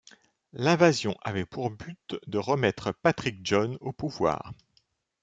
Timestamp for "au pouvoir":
3.81-4.51